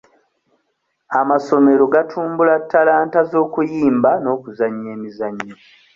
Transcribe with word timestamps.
Amasomero 1.19 1.83
gatumbula 1.93 2.53
talanta 2.71 3.19
z'okuyimba 3.29 4.11
n'okuzannya 4.23 4.89
emizannyo. 4.97 5.55